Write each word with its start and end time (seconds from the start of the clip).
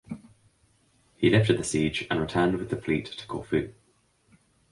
He 1.15 1.29
lifted 1.29 1.59
the 1.59 1.63
siege 1.63 2.07
and 2.09 2.19
returned 2.19 2.57
with 2.57 2.71
the 2.71 2.81
fleet 2.81 3.05
to 3.05 3.27
Corfu. 3.27 3.71